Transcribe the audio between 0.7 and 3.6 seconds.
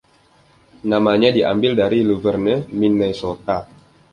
Namanya diambil dari Luverne, Minnesota.